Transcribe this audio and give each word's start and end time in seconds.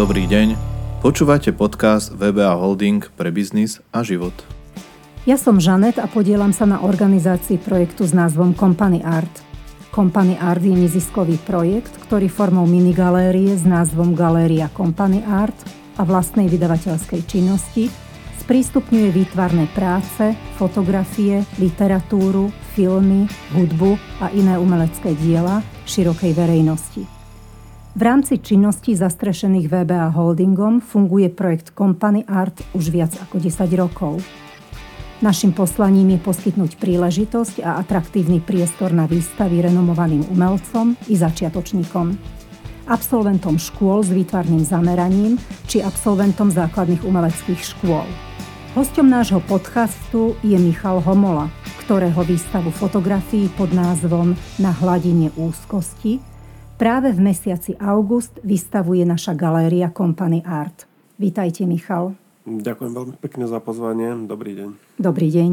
Dobrý 0.00 0.24
deň. 0.24 0.56
Počúvate 1.04 1.52
podcast 1.52 2.08
VBA 2.16 2.56
Holding 2.56 3.04
pre 3.20 3.28
biznis 3.28 3.84
a 3.92 4.00
život. 4.00 4.32
Ja 5.28 5.36
som 5.36 5.60
Žanet 5.60 6.00
a 6.00 6.08
podielam 6.08 6.56
sa 6.56 6.64
na 6.64 6.80
organizácii 6.80 7.60
projektu 7.60 8.08
s 8.08 8.16
názvom 8.16 8.56
Company 8.56 9.04
Art. 9.04 9.44
Company 9.92 10.40
Art 10.40 10.64
je 10.64 10.72
neziskový 10.72 11.36
projekt, 11.44 11.92
ktorý 12.08 12.32
formou 12.32 12.64
minigalérie 12.64 13.52
s 13.52 13.68
názvom 13.68 14.16
Galéria 14.16 14.72
Company 14.72 15.20
Art 15.20 15.60
a 16.00 16.02
vlastnej 16.08 16.48
vydavateľskej 16.48 17.20
činnosti 17.28 17.92
sprístupňuje 18.40 19.12
výtvarné 19.12 19.68
práce, 19.76 20.32
fotografie, 20.56 21.44
literatúru, 21.60 22.48
filmy, 22.72 23.28
hudbu 23.52 24.00
a 24.24 24.32
iné 24.32 24.56
umelecké 24.56 25.12
diela 25.20 25.60
širokej 25.84 26.32
verejnosti. 26.32 27.19
V 27.90 28.06
rámci 28.06 28.38
činnosti 28.38 28.94
zastrešených 28.94 29.66
VBA 29.66 30.14
Holdingom 30.14 30.78
funguje 30.78 31.26
projekt 31.26 31.74
Company 31.74 32.22
Art 32.22 32.62
už 32.70 32.86
viac 32.94 33.18
ako 33.18 33.42
10 33.42 33.66
rokov. 33.74 34.22
Našim 35.18 35.50
poslaním 35.50 36.14
je 36.14 36.22
poskytnúť 36.22 36.78
príležitosť 36.78 37.66
a 37.66 37.82
atraktívny 37.82 38.38
priestor 38.38 38.94
na 38.94 39.10
výstavy 39.10 39.66
renomovaným 39.66 40.22
umelcom 40.30 40.94
i 41.10 41.18
začiatočníkom. 41.18 42.14
Absolventom 42.86 43.58
škôl 43.58 44.06
s 44.06 44.14
výtvarným 44.14 44.62
zameraním 44.62 45.34
či 45.66 45.82
absolventom 45.82 46.54
základných 46.54 47.02
umeleckých 47.02 47.74
škôl. 47.74 48.06
Hostom 48.78 49.10
nášho 49.10 49.42
podcastu 49.50 50.38
je 50.46 50.54
Michal 50.54 51.02
Homola, 51.02 51.50
ktorého 51.82 52.22
výstavu 52.22 52.70
fotografií 52.70 53.50
pod 53.58 53.74
názvom 53.74 54.38
Na 54.62 54.70
hladine 54.78 55.34
úzkosti 55.34 56.29
Práve 56.80 57.12
v 57.12 57.20
mesiaci 57.20 57.76
august 57.76 58.40
vystavuje 58.40 59.04
naša 59.04 59.36
galéria 59.36 59.92
Company 59.92 60.40
Art. 60.40 60.88
Vítajte, 61.20 61.68
Michal. 61.68 62.16
Ďakujem 62.48 62.92
veľmi 62.96 63.16
pekne 63.20 63.44
za 63.44 63.60
pozvanie. 63.60 64.16
Dobrý 64.24 64.56
deň. 64.56 64.96
Dobrý 64.96 65.28
deň. 65.28 65.50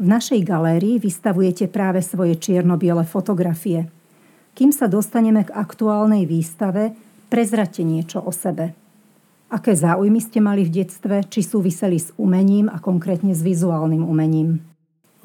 V 0.00 0.06
našej 0.08 0.40
galérii 0.40 0.96
vystavujete 0.96 1.68
práve 1.68 2.00
svoje 2.00 2.40
čierno-biele 2.40 3.04
fotografie. 3.04 3.92
Kým 4.56 4.72
sa 4.72 4.88
dostaneme 4.88 5.44
k 5.44 5.52
aktuálnej 5.52 6.24
výstave, 6.24 6.96
prezrate 7.28 7.84
niečo 7.84 8.24
o 8.24 8.32
sebe. 8.32 8.72
Aké 9.52 9.76
záujmy 9.76 10.24
ste 10.24 10.40
mali 10.40 10.64
v 10.64 10.80
detstve, 10.80 11.28
či 11.28 11.44
súviseli 11.44 12.00
s 12.00 12.16
umením 12.16 12.72
a 12.72 12.80
konkrétne 12.80 13.36
s 13.36 13.44
vizuálnym 13.44 14.00
umením? 14.00 14.64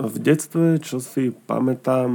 V 0.04 0.16
detstve, 0.20 0.84
čo 0.84 1.00
si 1.00 1.32
pamätám 1.32 2.12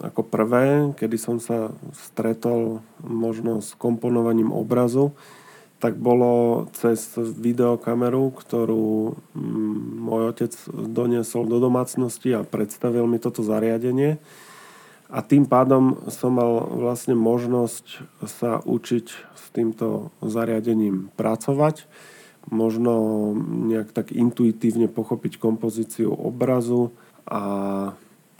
ako 0.00 0.24
prvé, 0.24 0.96
kedy 0.96 1.16
som 1.20 1.36
sa 1.36 1.70
stretol 1.92 2.80
možno 3.04 3.60
s 3.60 3.76
komponovaním 3.76 4.50
obrazu, 4.50 5.12
tak 5.80 5.96
bolo 5.96 6.68
cez 6.76 7.16
videokameru, 7.16 8.36
ktorú 8.36 9.16
mm, 9.32 9.78
môj 10.04 10.22
otec 10.36 10.52
doniesol 10.72 11.48
do 11.48 11.56
domácnosti 11.56 12.36
a 12.36 12.44
predstavil 12.44 13.08
mi 13.08 13.16
toto 13.16 13.40
zariadenie. 13.40 14.20
A 15.10 15.24
tým 15.24 15.48
pádom 15.48 16.04
som 16.12 16.36
mal 16.36 16.68
vlastne 16.70 17.16
možnosť 17.16 18.04
sa 18.28 18.60
učiť 18.62 19.06
s 19.10 19.44
týmto 19.50 20.14
zariadením 20.22 21.10
pracovať 21.16 21.88
možno 22.48 22.92
nejak 23.68 23.92
tak 23.92 24.16
intuitívne 24.16 24.88
pochopiť 24.88 25.36
kompozíciu 25.36 26.08
obrazu 26.08 26.96
a 27.28 27.42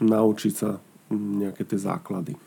naučiť 0.00 0.52
sa 0.56 0.80
nejaké 1.10 1.66
tie 1.66 1.78
základy. 1.78 2.38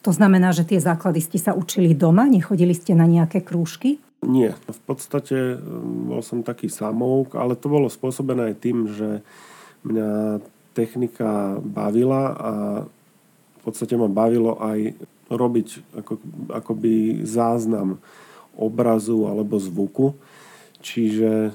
To 0.00 0.10
znamená, 0.16 0.56
že 0.56 0.64
tie 0.64 0.80
základy 0.80 1.20
ste 1.20 1.36
sa 1.36 1.52
učili 1.52 1.92
doma? 1.92 2.24
Nechodili 2.24 2.72
ste 2.72 2.96
na 2.96 3.04
nejaké 3.04 3.44
krúžky? 3.44 4.00
Nie. 4.24 4.56
V 4.56 4.80
podstate 4.88 5.60
mm, 5.60 6.12
bol 6.12 6.24
som 6.24 6.40
taký 6.40 6.72
samouk, 6.72 7.36
ale 7.36 7.56
to 7.56 7.68
bolo 7.68 7.92
spôsobené 7.92 8.52
aj 8.52 8.56
tým, 8.60 8.88
že 8.88 9.20
mňa 9.84 10.40
technika 10.72 11.60
bavila 11.60 12.22
a 12.36 12.52
v 13.60 13.60
podstate 13.60 13.92
ma 13.96 14.08
bavilo 14.08 14.56
aj 14.56 14.96
robiť 15.28 15.68
ako, 16.00 16.12
akoby 16.48 17.22
záznam 17.28 18.00
obrazu 18.56 19.28
alebo 19.28 19.60
zvuku. 19.60 20.16
Čiže 20.80 21.52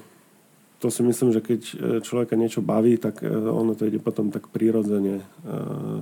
to 0.76 0.92
si 0.92 1.00
myslím, 1.00 1.32
že 1.32 1.40
keď 1.40 1.60
e, 1.64 1.74
človeka 2.04 2.36
niečo 2.36 2.60
baví, 2.60 3.00
tak 3.00 3.24
e, 3.24 3.28
ono 3.32 3.72
to 3.72 3.88
ide 3.88 3.96
potom 3.96 4.28
tak 4.28 4.52
prirodzene 4.52 5.20
e, 5.20 5.24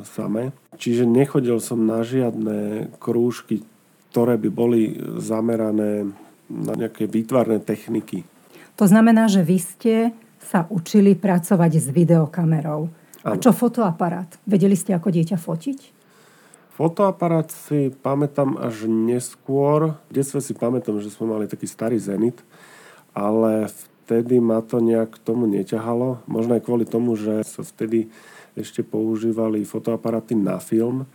samé. 0.03 0.51
Čiže 0.75 1.07
nechodil 1.07 1.63
som 1.63 1.87
na 1.87 2.03
žiadne 2.03 2.91
krúžky, 2.99 3.63
ktoré 4.11 4.35
by 4.35 4.51
boli 4.51 4.99
zamerané 5.23 6.11
na 6.51 6.73
nejaké 6.75 7.07
výtvarné 7.07 7.63
techniky. 7.63 8.27
To 8.75 8.91
znamená, 8.91 9.31
že 9.31 9.47
vy 9.47 9.59
ste 9.63 9.95
sa 10.43 10.67
učili 10.67 11.15
pracovať 11.15 11.73
s 11.79 11.89
videokamerou. 11.95 12.91
Ano. 13.25 13.35
A 13.35 13.41
čo 13.41 13.55
fotoaparát? 13.55 14.29
Vedeli 14.45 14.75
ste 14.75 14.93
ako 14.93 15.09
dieťa 15.15 15.39
fotiť? 15.39 15.79
Fotoaparát 16.75 17.55
si 17.55 17.95
pamätám 18.03 18.59
až 18.59 18.91
neskôr. 18.91 19.95
V 20.11 20.13
detstve 20.19 20.43
si 20.43 20.53
pamätám, 20.59 20.99
že 20.99 21.15
sme 21.15 21.31
mali 21.31 21.47
taký 21.47 21.71
starý 21.71 22.03
Zenit, 22.03 22.43
ale 23.15 23.71
vtedy 24.05 24.37
ma 24.37 24.61
to 24.61 24.85
nejak 24.85 25.17
k 25.17 25.23
tomu 25.25 25.49
neťahalo. 25.49 26.21
Možno 26.29 26.61
aj 26.61 26.63
kvôli 26.69 26.85
tomu, 26.85 27.17
že 27.17 27.41
sa 27.49 27.65
vtedy 27.65 28.13
ešte 28.53 28.85
používali 28.85 29.65
fotoaparáty 29.65 30.37
na 30.37 30.61
film. 30.61 31.09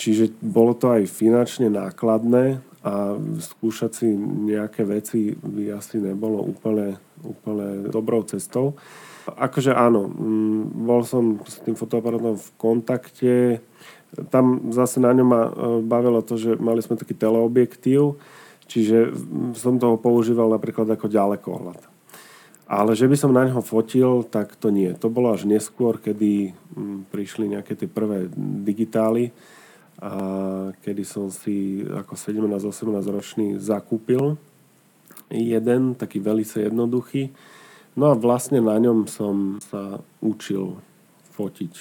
Čiže 0.00 0.32
bolo 0.40 0.72
to 0.72 0.96
aj 0.96 1.04
finančne 1.12 1.68
nákladné 1.68 2.64
a 2.80 3.20
skúšať 3.20 3.90
si 3.92 4.08
nejaké 4.48 4.88
veci 4.88 5.36
by 5.36 5.76
asi 5.76 6.00
nebolo 6.00 6.40
úplne, 6.40 6.96
úplne 7.20 7.92
dobrou 7.92 8.24
cestou. 8.24 8.80
Akože 9.28 9.76
áno, 9.76 10.08
mm, 10.08 10.86
bol 10.88 11.04
som 11.04 11.36
s 11.44 11.60
tým 11.60 11.76
fotoaparátom 11.76 12.40
v 12.40 12.48
kontakte. 12.56 13.34
Tam 14.32 14.72
zase 14.72 15.02
na 15.02 15.10
ňom 15.12 15.28
ma 15.28 15.42
e, 15.44 15.52
bavilo 15.82 16.22
to, 16.22 16.38
že 16.38 16.54
mali 16.56 16.78
sme 16.78 16.94
taký 16.94 17.12
teleobjektív, 17.12 18.16
Čiže 18.66 19.14
som 19.54 19.78
toho 19.78 19.94
používal 19.94 20.50
napríklad 20.50 20.90
ako 20.90 21.06
ďalekohľad. 21.06 21.95
Ale 22.66 22.98
že 22.98 23.06
by 23.06 23.14
som 23.14 23.30
na 23.30 23.46
neho 23.46 23.62
fotil, 23.62 24.26
tak 24.26 24.58
to 24.58 24.74
nie. 24.74 24.90
To 24.98 25.06
bolo 25.06 25.30
až 25.30 25.46
neskôr, 25.46 26.02
kedy 26.02 26.50
mm, 26.50 27.14
prišli 27.14 27.46
nejaké 27.54 27.78
tie 27.78 27.86
prvé 27.86 28.26
digitály, 28.36 29.30
a 29.96 30.12
kedy 30.84 31.08
som 31.08 31.32
si 31.32 31.80
ako 31.80 32.20
17-18 32.20 33.16
ročný 33.16 33.46
zakúpil 33.56 34.36
jeden, 35.32 35.96
taký 35.96 36.20
veľmi 36.20 36.44
jednoduchý. 36.44 37.32
No 37.96 38.12
a 38.12 38.14
vlastne 38.14 38.60
na 38.60 38.76
ňom 38.76 39.08
som 39.08 39.56
sa 39.64 40.04
učil 40.20 40.76
fotiť. 41.32 41.74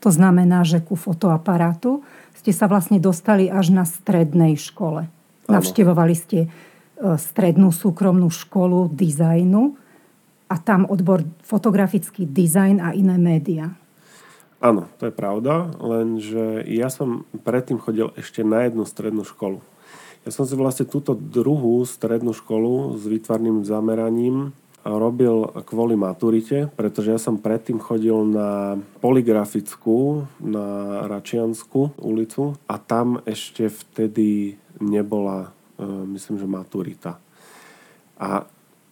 To 0.00 0.08
znamená, 0.08 0.64
že 0.64 0.80
ku 0.80 0.96
fotoaparátu 0.96 2.00
ste 2.32 2.56
sa 2.56 2.64
vlastne 2.64 2.96
dostali 2.96 3.52
až 3.52 3.76
na 3.76 3.84
strednej 3.84 4.56
škole. 4.56 5.12
Navštevovali 5.44 6.16
ste 6.16 6.38
e, 6.40 6.48
strednú 7.20 7.68
súkromnú 7.68 8.32
školu 8.32 8.88
dizajnu 8.88 9.76
a 10.50 10.58
tam 10.58 10.90
odbor 10.90 11.22
fotografický 11.46 12.26
dizajn 12.26 12.82
a 12.82 12.90
iné 12.90 13.14
médiá. 13.14 13.70
Áno, 14.60 14.90
to 15.00 15.08
je 15.08 15.14
pravda, 15.14 15.72
lenže 15.80 16.66
ja 16.68 16.92
som 16.92 17.24
predtým 17.32 17.80
chodil 17.80 18.12
ešte 18.18 18.44
na 18.44 18.68
jednu 18.68 18.84
strednú 18.84 19.24
školu. 19.24 19.64
Ja 20.28 20.36
som 20.36 20.44
si 20.44 20.52
vlastne 20.52 20.84
túto 20.84 21.16
druhú 21.16 21.80
strednú 21.88 22.36
školu 22.36 23.00
s 23.00 23.08
výtvarným 23.08 23.64
zameraním 23.64 24.52
robil 24.84 25.44
kvôli 25.68 25.96
maturite, 25.96 26.72
pretože 26.72 27.12
ja 27.12 27.20
som 27.20 27.36
predtým 27.36 27.80
chodil 27.80 28.16
na 28.24 28.80
poligrafickú, 29.04 30.24
na 30.40 31.00
Račiansku 31.04 32.00
ulicu 32.00 32.56
a 32.64 32.80
tam 32.80 33.20
ešte 33.28 33.68
vtedy 33.68 34.56
nebola, 34.80 35.52
e, 35.76 35.84
myslím, 36.16 36.40
že 36.40 36.48
maturita. 36.48 37.20
A 38.16 38.48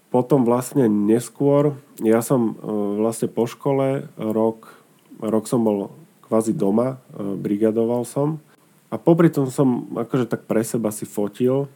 potom 0.08 0.48
vlastne 0.48 0.88
neskôr, 0.88 1.76
ja 2.00 2.24
som 2.24 2.56
e, 2.56 2.72
vlastne 3.00 3.28
po 3.28 3.44
škole 3.44 4.08
rok, 4.16 4.72
rok 5.20 5.44
som 5.44 5.60
bol 5.64 5.92
kvázi 6.24 6.56
doma, 6.56 6.96
e, 7.12 7.36
brigadoval 7.36 8.08
som 8.08 8.40
a 8.88 8.96
popri 8.96 9.28
tom 9.28 9.52
som 9.52 9.84
akože 9.92 10.28
tak 10.28 10.48
pre 10.48 10.64
seba 10.64 10.88
si 10.88 11.04
fotil. 11.04 11.68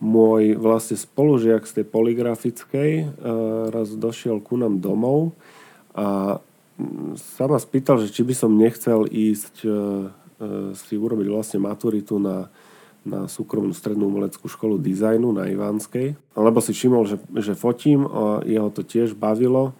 Môj 0.00 0.56
vlastne 0.56 0.96
spolužiak 0.96 1.68
z 1.68 1.82
tej 1.82 1.86
poligrafickej 1.92 3.20
raz 3.68 3.92
došiel 3.92 4.40
ku 4.40 4.56
nám 4.56 4.80
domov 4.80 5.36
a 5.92 6.40
sa 7.20 7.44
ma 7.44 7.60
spýtal, 7.60 8.00
že 8.00 8.08
či 8.08 8.24
by 8.24 8.32
som 8.32 8.56
nechcel 8.56 9.04
ísť 9.04 9.60
si 10.72 10.94
urobiť 10.96 11.26
vlastne 11.28 11.60
maturitu 11.60 12.16
na 12.16 12.48
na 13.04 13.26
súkromnú 13.26 13.72
strednú 13.72 14.12
umeleckú 14.12 14.44
školu 14.46 14.76
dizajnu 14.76 15.32
na 15.32 15.48
Ivánskej, 15.48 16.16
lebo 16.36 16.58
si 16.60 16.76
všimol, 16.76 17.08
že, 17.08 17.16
že 17.40 17.56
fotím 17.56 18.04
a 18.04 18.44
jeho 18.44 18.68
to 18.68 18.84
tiež 18.84 19.16
bavilo 19.16 19.72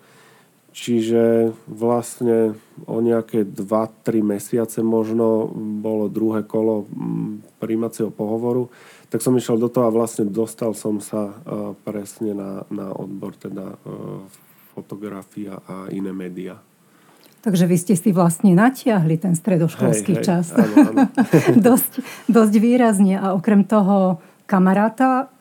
Čiže 0.70 1.50
vlastne 1.66 2.54
o 2.86 3.02
nejaké 3.02 3.42
2-3 3.42 4.22
mesiace 4.22 4.86
možno 4.86 5.50
bolo 5.82 6.06
druhé 6.06 6.46
kolo 6.46 6.86
mm, 6.86 7.58
príjmacieho 7.58 8.14
pohovoru. 8.14 8.70
Tak 9.10 9.18
som 9.18 9.34
išiel 9.34 9.58
do 9.58 9.66
toho 9.66 9.90
a 9.90 9.94
vlastne 9.94 10.30
dostal 10.30 10.70
som 10.78 11.02
sa 11.02 11.34
uh, 11.34 11.74
presne 11.82 12.38
na, 12.38 12.62
na 12.70 12.94
odbor 12.94 13.34
teda 13.34 13.74
uh, 13.82 14.22
fotografia 14.70 15.58
a 15.66 15.90
iné 15.90 16.14
médiá. 16.14 16.62
Takže 17.40 17.64
vy 17.64 17.76
ste 17.80 17.94
si 17.96 18.12
vlastne 18.12 18.52
natiahli 18.52 19.16
ten 19.16 19.32
stredoškolský 19.32 20.12
hej, 20.12 20.20
hej, 20.20 20.26
čas. 20.28 20.46
Áno, 20.52 20.92
áno. 20.92 21.02
dosť, 21.72 22.04
dosť 22.28 22.54
výrazne. 22.60 23.16
A 23.16 23.32
okrem 23.32 23.64
toho 23.64 24.20
kamaráta 24.44 25.32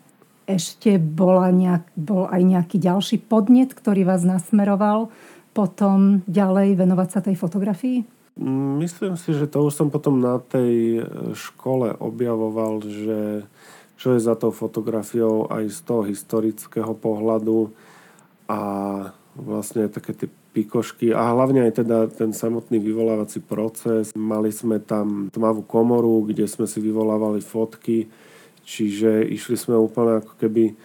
ešte 0.48 0.96
bola 0.98 1.52
nejak, 1.52 1.84
bol 2.00 2.26
aj 2.26 2.42
nejaký 2.42 2.80
ďalší 2.80 3.20
podnet, 3.22 3.76
ktorý 3.76 4.08
vás 4.08 4.24
nasmeroval 4.24 5.12
potom 5.52 6.24
ďalej 6.26 6.80
venovať 6.80 7.08
sa 7.12 7.20
tej 7.20 7.36
fotografii? 7.36 8.08
Myslím 8.80 9.20
si, 9.20 9.36
že 9.36 9.52
to 9.52 9.68
už 9.68 9.76
som 9.76 9.92
potom 9.92 10.24
na 10.24 10.40
tej 10.40 11.04
škole 11.36 11.92
objavoval, 12.00 12.80
že 12.88 13.44
čo 14.00 14.16
je 14.16 14.24
za 14.24 14.40
tou 14.40 14.56
fotografiou 14.56 15.52
aj 15.52 15.68
z 15.68 15.80
toho 15.84 16.08
historického 16.08 16.96
pohľadu 16.96 17.76
a 18.48 18.60
vlastne 19.36 19.92
také 19.92 20.16
tie 20.16 20.30
pikošky 20.60 21.16
a 21.16 21.32
hlavne 21.32 21.72
aj 21.72 21.88
teda 21.88 22.12
ten 22.12 22.36
samotný 22.36 22.84
vyvolávací 22.84 23.40
proces. 23.40 24.12
Mali 24.12 24.52
sme 24.52 24.84
tam 24.84 25.32
tmavú 25.32 25.64
komoru, 25.64 26.28
kde 26.28 26.44
sme 26.52 26.68
si 26.68 26.84
vyvolávali 26.84 27.40
fotky 27.40 28.12
Čiže 28.70 29.26
išli 29.26 29.58
sme 29.58 29.74
úplne 29.82 30.22
ako 30.22 30.38
keby 30.38 30.78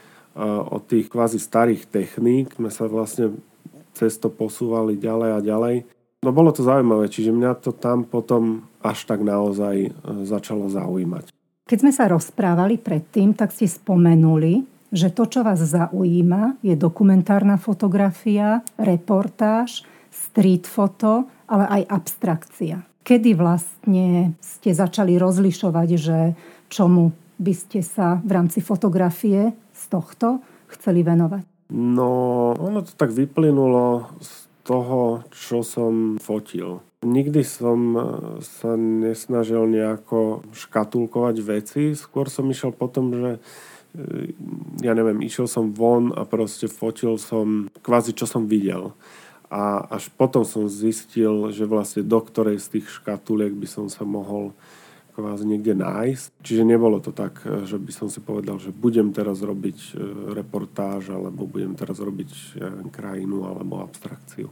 od 0.72 0.82
tých 0.88 1.12
kvázi 1.12 1.36
starých 1.36 1.84
techník, 1.92 2.56
sme 2.56 2.72
sa 2.72 2.88
vlastne 2.88 3.36
cesto 3.92 4.32
posúvali 4.32 4.96
ďalej 4.96 5.30
a 5.36 5.40
ďalej. 5.44 5.76
No 6.24 6.32
bolo 6.32 6.50
to 6.50 6.64
zaujímavé, 6.64 7.12
čiže 7.12 7.30
mňa 7.30 7.60
to 7.60 7.76
tam 7.76 8.08
potom 8.08 8.64
až 8.80 9.04
tak 9.04 9.20
naozaj 9.20 9.76
e, 9.76 9.90
začalo 10.24 10.72
zaujímať. 10.72 11.30
Keď 11.68 11.78
sme 11.84 11.92
sa 11.92 12.08
rozprávali 12.08 12.80
predtým, 12.80 13.36
tak 13.36 13.52
ste 13.52 13.68
spomenuli, 13.68 14.64
že 14.94 15.10
to, 15.10 15.26
čo 15.26 15.42
vás 15.42 15.58
zaujíma, 15.58 16.62
je 16.62 16.78
dokumentárna 16.78 17.58
fotografia, 17.58 18.62
reportáž, 18.78 19.82
street 20.14 20.70
foto, 20.70 21.26
ale 21.50 21.82
aj 21.82 21.82
abstrakcia. 21.90 22.86
Kedy 23.02 23.36
vlastne 23.36 24.38
ste 24.38 24.70
začali 24.70 25.18
rozlišovať, 25.18 25.88
že 25.98 26.18
čomu 26.70 27.10
by 27.42 27.52
ste 27.52 27.82
sa 27.82 28.22
v 28.22 28.30
rámci 28.32 28.62
fotografie 28.62 29.52
z 29.74 29.82
tohto 29.90 30.40
chceli 30.70 31.02
venovať? 31.02 31.44
No, 31.74 32.54
ono 32.54 32.86
to 32.86 32.94
tak 32.94 33.10
vyplynulo 33.10 34.14
z 34.22 34.32
toho, 34.62 35.26
čo 35.34 35.60
som 35.66 36.16
fotil. 36.22 36.80
Nikdy 37.04 37.44
som 37.44 37.78
sa 38.40 38.80
nesnažil 38.80 39.68
nejako 39.68 40.48
škatulkovať 40.56 41.36
veci, 41.44 41.82
skôr 41.92 42.32
som 42.32 42.48
išiel 42.48 42.72
potom, 42.72 43.12
že 43.12 43.30
ja 44.82 44.92
neviem, 44.92 45.22
išiel 45.22 45.46
som 45.46 45.70
von 45.70 46.10
a 46.10 46.26
proste 46.26 46.66
fotil 46.66 47.14
som 47.14 47.70
kvázi, 47.82 48.10
čo 48.14 48.26
som 48.26 48.50
videl. 48.50 48.90
A 49.54 49.86
až 49.86 50.10
potom 50.10 50.42
som 50.42 50.66
zistil, 50.66 51.54
že 51.54 51.62
vlastne 51.62 52.02
do 52.02 52.18
ktorej 52.18 52.58
z 52.58 52.78
tých 52.78 52.90
škatuliek 52.90 53.54
by 53.54 53.68
som 53.70 53.86
sa 53.86 54.02
mohol 54.02 54.50
kvázi 55.14 55.46
niekde 55.46 55.78
nájsť. 55.78 56.42
Čiže 56.42 56.62
nebolo 56.66 56.98
to 56.98 57.14
tak, 57.14 57.38
e, 57.46 57.62
že 57.62 57.78
by 57.78 57.92
som 57.94 58.10
si 58.10 58.18
povedal, 58.18 58.58
že 58.58 58.74
budem 58.74 59.14
teraz 59.14 59.46
robiť 59.46 59.78
e, 59.78 59.90
reportáž 60.34 61.14
alebo 61.14 61.46
budem 61.46 61.78
teraz 61.78 62.02
robiť 62.02 62.58
ja 62.58 62.66
neviem, 62.66 62.90
krajinu 62.90 63.46
alebo 63.46 63.78
abstrakciu. 63.78 64.50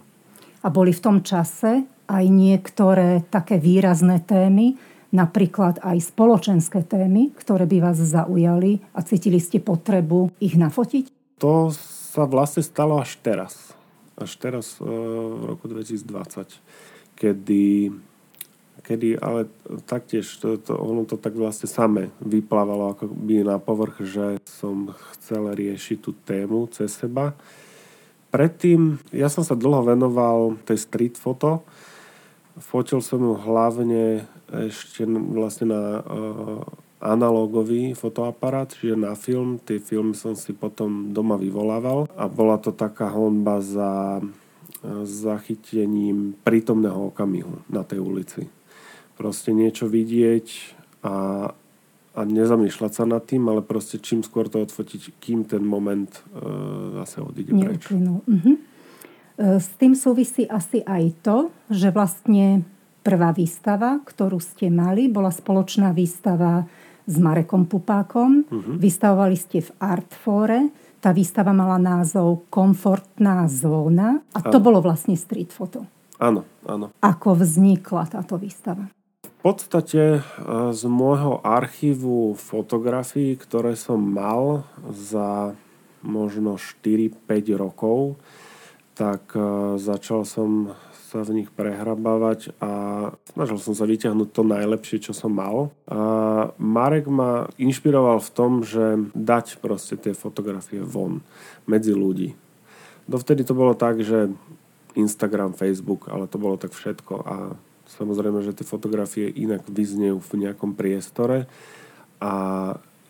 A 0.62 0.70
boli 0.70 0.94
v 0.94 1.02
tom 1.02 1.18
čase 1.26 1.82
aj 2.06 2.24
niektoré 2.30 3.26
také 3.26 3.58
výrazné 3.58 4.22
témy, 4.22 4.78
napríklad 5.12 5.78
aj 5.84 6.10
spoločenské 6.10 6.82
témy, 6.88 7.30
ktoré 7.36 7.68
by 7.68 7.78
vás 7.78 8.00
zaujali 8.00 8.80
a 8.96 9.04
cítili 9.04 9.38
ste 9.38 9.60
potrebu 9.60 10.32
ich 10.40 10.56
nafotiť? 10.56 11.36
To 11.38 11.70
sa 12.12 12.24
vlastne 12.24 12.64
stalo 12.64 12.98
až 12.98 13.20
teraz. 13.20 13.76
Až 14.16 14.40
teraz 14.40 14.80
e, 14.80 14.88
v 14.88 15.42
roku 15.52 15.68
2020, 15.68 16.58
kedy 17.16 17.92
kedy 18.82 19.14
ale 19.22 19.46
taktiež 19.86 20.26
to, 20.42 20.58
to, 20.58 20.74
ono 20.74 21.06
to 21.06 21.14
tak 21.14 21.38
vlastne 21.38 21.70
same 21.70 22.10
vyplávalo 22.18 22.92
ako 22.92 23.06
by 23.06 23.46
na 23.46 23.56
povrch, 23.62 24.02
že 24.02 24.42
som 24.42 24.90
chcel 25.14 25.54
riešiť 25.54 25.98
tú 26.02 26.10
tému 26.26 26.66
cez 26.74 26.90
seba. 26.90 27.38
Predtým, 28.34 28.98
ja 29.14 29.30
som 29.30 29.46
sa 29.46 29.54
dlho 29.54 29.86
venoval 29.86 30.58
tej 30.66 30.82
street 30.82 31.14
foto. 31.14 31.62
Fotil 32.58 33.00
som 33.00 33.20
ju 33.22 33.32
hlavne 33.36 34.28
ešte 34.52 35.08
vlastne 35.08 35.72
na 35.72 35.82
analógový 37.02 37.96
fotoaparát, 37.96 38.70
čiže 38.70 38.94
na 38.94 39.16
film. 39.16 39.58
Tie 39.62 39.80
filmy 39.80 40.12
som 40.12 40.36
si 40.36 40.52
potom 40.52 41.10
doma 41.16 41.40
vyvolával 41.40 42.06
a 42.12 42.28
bola 42.28 42.60
to 42.60 42.70
taká 42.70 43.08
honba 43.08 43.64
za 43.64 44.20
zachytením 45.06 46.36
prítomného 46.42 47.14
okamihu 47.14 47.64
na 47.70 47.86
tej 47.86 48.02
ulici 48.02 48.50
proste 49.22 49.54
niečo 49.54 49.86
vidieť 49.86 50.46
a, 51.06 51.14
a 52.16 52.20
nezamýšľať 52.26 52.92
sa 52.92 53.04
nad 53.06 53.22
tým, 53.22 53.46
ale 53.46 53.62
proste 53.62 54.02
čím 54.02 54.26
skôr 54.26 54.50
to 54.50 54.64
odfotiť, 54.64 55.22
kým 55.22 55.46
ten 55.46 55.62
moment 55.62 56.10
e, 56.10 56.20
zase 57.02 57.22
odíde 57.22 57.54
preč. 57.54 57.86
Uh-huh. 57.94 58.58
S 59.38 59.68
tým 59.80 59.96
súvisí 59.96 60.44
asi 60.44 60.84
aj 60.84 61.04
to, 61.24 61.38
že 61.72 61.88
vlastne 61.88 62.66
prvá 63.00 63.32
výstava, 63.32 63.98
ktorú 64.04 64.38
ste 64.38 64.68
mali, 64.68 65.08
bola 65.08 65.32
spoločná 65.32 65.90
výstava 65.96 66.68
s 67.02 67.14
Marekom 67.18 67.66
Pupákom. 67.66 68.46
Uh-huh. 68.46 68.74
Vystavovali 68.78 69.34
ste 69.34 69.64
v 69.64 69.70
Artfore. 69.82 70.70
Tá 71.02 71.10
výstava 71.10 71.50
mala 71.50 71.82
názov 71.82 72.46
Komfortná 72.46 73.50
zóna 73.50 74.22
a 74.30 74.38
to 74.38 74.62
bolo 74.62 74.78
vlastne 74.78 75.18
street 75.18 75.50
foto. 75.50 75.82
Áno, 76.22 76.46
áno. 76.62 76.94
Ako 77.02 77.34
vznikla 77.34 78.06
táto 78.06 78.38
výstava? 78.38 78.86
podstate 79.42 80.02
e, 80.16 80.20
z 80.70 80.82
môjho 80.86 81.42
archívu 81.42 82.38
fotografií, 82.38 83.34
ktoré 83.34 83.74
som 83.74 83.98
mal 83.98 84.62
za 84.86 85.58
možno 86.02 86.58
4-5 86.58 87.18
rokov, 87.58 88.18
tak 88.94 89.32
e, 89.34 89.76
začal 89.80 90.24
som 90.28 90.76
sa 91.12 91.20
v 91.28 91.44
nich 91.44 91.50
prehrabávať 91.52 92.56
a 92.56 92.70
snažil 93.36 93.60
som 93.60 93.76
sa 93.76 93.84
vyťahnuť 93.84 94.28
to 94.32 94.42
najlepšie, 94.48 94.98
čo 95.04 95.12
som 95.12 95.36
mal. 95.36 95.68
A 95.84 96.00
Marek 96.56 97.04
ma 97.12 97.52
inšpiroval 97.60 98.24
v 98.24 98.32
tom, 98.32 98.64
že 98.64 98.96
dať 99.12 99.60
proste 99.60 100.00
tie 100.00 100.16
fotografie 100.16 100.80
von 100.80 101.20
medzi 101.68 101.92
ľudí. 101.92 102.32
Dovtedy 103.04 103.44
to 103.44 103.52
bolo 103.52 103.76
tak, 103.76 104.00
že 104.00 104.32
Instagram, 104.96 105.52
Facebook, 105.52 106.08
ale 106.08 106.24
to 106.28 106.40
bolo 106.40 106.56
tak 106.56 106.72
všetko 106.72 107.14
a 107.24 107.36
Samozrejme, 107.92 108.40
že 108.40 108.56
tie 108.56 108.64
fotografie 108.64 109.28
inak 109.28 109.68
vyznejú 109.68 110.16
v 110.16 110.48
nejakom 110.48 110.72
priestore 110.72 111.44
a 112.24 112.32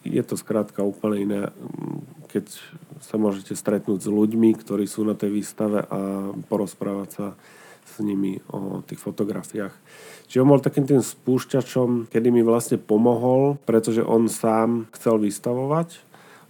je 0.02 0.22
to 0.26 0.34
skrátka 0.34 0.82
úplne 0.82 1.18
iné, 1.22 1.40
keď 2.34 2.50
sa 3.02 3.18
môžete 3.18 3.58
stretnúť 3.58 4.06
s 4.06 4.08
ľuďmi, 4.08 4.54
ktorí 4.56 4.86
sú 4.86 5.02
na 5.02 5.18
tej 5.18 5.42
výstave 5.42 5.82
a 5.82 6.32
porozprávať 6.46 7.08
sa 7.10 7.26
s 7.82 7.98
nimi 7.98 8.38
o 8.48 8.80
tých 8.86 9.02
fotografiách. 9.02 9.74
Čiže 10.30 10.40
on 10.40 10.50
bol 10.54 10.64
takým 10.64 10.86
tým 10.88 11.02
spúšťačom, 11.02 12.08
kedy 12.08 12.32
mi 12.32 12.40
vlastne 12.40 12.80
pomohol, 12.80 13.60
pretože 13.68 14.00
on 14.00 14.30
sám 14.30 14.88
chcel 14.96 15.20
vystavovať, 15.20 16.00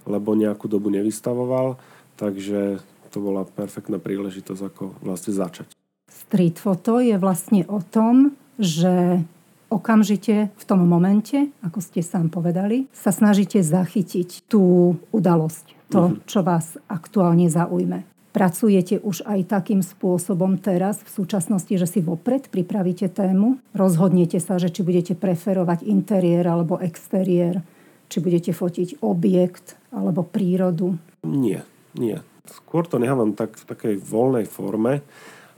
lebo 0.07 0.37
nejakú 0.37 0.71
dobu 0.71 0.93
nevystavoval, 0.93 1.81
takže 2.15 2.79
to 3.11 3.17
bola 3.19 3.43
perfektná 3.43 3.99
príležitosť, 3.99 4.61
ako 4.61 4.83
vlastne 5.03 5.33
začať. 5.35 5.67
Street 6.07 6.61
foto 6.61 7.01
je 7.01 7.17
vlastne 7.17 7.65
o 7.67 7.81
tom, 7.81 8.37
že 8.61 9.25
okamžite 9.73 10.53
v 10.53 10.63
tom 10.63 10.85
momente, 10.85 11.49
ako 11.65 11.81
ste 11.81 12.05
sám 12.05 12.29
povedali, 12.29 12.85
sa 12.93 13.09
snažíte 13.09 13.59
zachytiť 13.65 14.45
tú 14.45 14.95
udalosť, 15.09 15.65
to, 15.89 16.01
mhm. 16.13 16.15
čo 16.29 16.39
vás 16.45 16.77
aktuálne 16.85 17.49
zaujme. 17.49 18.05
Pracujete 18.33 18.97
už 18.97 19.29
aj 19.29 19.45
takým 19.45 19.85
spôsobom 19.85 20.57
teraz, 20.57 20.97
v 21.05 21.21
súčasnosti, 21.21 21.69
že 21.69 21.85
si 21.85 22.01
vopred 22.01 22.49
pripravíte 22.49 23.05
tému, 23.05 23.61
rozhodnete 23.77 24.41
sa, 24.41 24.57
že 24.57 24.73
či 24.73 24.81
budete 24.81 25.13
preferovať 25.13 25.85
interiér 25.85 26.49
alebo 26.49 26.81
exteriér, 26.81 27.61
či 28.09 28.17
budete 28.25 28.49
fotiť 28.49 29.05
objekt 29.05 29.77
alebo 29.93 30.25
prírodu? 30.25 30.97
Nie, 31.29 31.61
nie. 31.93 32.17
Skôr 32.49 32.89
to 32.89 32.97
nechávam 32.97 33.37
tak 33.37 33.53
v 33.53 33.69
takej 33.69 33.95
voľnej 34.01 34.49
forme 34.49 35.05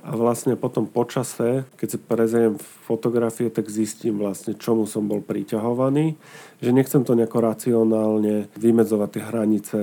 a 0.05 0.13
vlastne 0.13 0.53
potom 0.53 0.85
počase, 0.85 1.65
keď 1.81 1.87
si 1.89 1.97
prezriem 1.97 2.53
fotografie, 2.85 3.49
tak 3.49 3.73
zistím 3.73 4.21
vlastne, 4.21 4.53
čomu 4.53 4.85
som 4.85 5.09
bol 5.09 5.25
priťahovaný. 5.25 6.13
Že 6.61 6.77
nechcem 6.77 7.01
to 7.01 7.17
nejako 7.17 7.41
racionálne 7.41 8.45
vymedzovať 8.53 9.09
tie 9.09 9.23
hranice, 9.25 9.79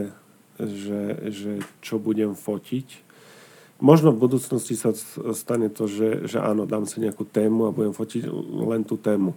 že, 0.63 1.03
že 1.27 1.53
čo 1.83 1.99
budem 1.99 2.39
fotiť. 2.39 3.11
Možno 3.83 4.15
v 4.15 4.23
budúcnosti 4.23 4.79
sa 4.79 4.95
stane 5.35 5.67
to, 5.67 5.91
že, 5.91 6.31
že 6.31 6.39
áno, 6.39 6.71
dám 6.71 6.87
si 6.87 7.03
nejakú 7.03 7.27
tému 7.27 7.67
a 7.67 7.75
budem 7.75 7.91
fotiť 7.91 8.31
len 8.63 8.87
tú 8.87 8.95
tému. 8.95 9.35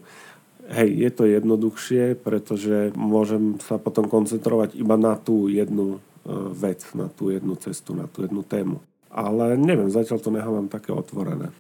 Hej, 0.70 0.89
je 1.01 1.10
to 1.10 1.24
jednoduchšie, 1.25 2.13
pretože 2.22 2.94
môžem 2.94 3.58
sa 3.58 3.82
potom 3.82 4.06
koncentrovať 4.06 4.77
iba 4.77 5.01
na 5.01 5.18
tú 5.18 5.50
jednu 5.50 5.98
e, 5.98 6.30
vec, 6.54 6.86
na 6.94 7.10
tú 7.10 7.34
jednu 7.34 7.58
cestu, 7.58 7.98
na 7.98 8.06
tú 8.06 8.22
jednu 8.22 8.46
tému. 8.46 8.86
Ale 9.15 9.55
neviem, 9.55 9.88
zatiaľ 9.88 10.19
to 10.19 10.29
nechávam 10.36 10.67
také 10.67 10.91
otvorené. 10.91 11.55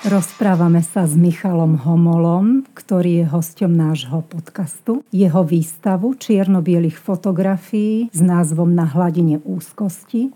Rozprávame 0.00 0.80
sa 0.80 1.04
s 1.04 1.12
Michalom 1.12 1.76
Homolom, 1.84 2.64
ktorý 2.72 3.20
je 3.20 3.26
hosťom 3.28 3.72
nášho 3.72 4.24
podcastu. 4.24 5.04
Jeho 5.12 5.44
výstavu 5.44 6.16
čierno-bielých 6.16 6.96
fotografií 6.96 8.08
s 8.08 8.20
názvom 8.20 8.72
Na 8.72 8.88
hladine 8.88 9.44
úzkosti 9.44 10.32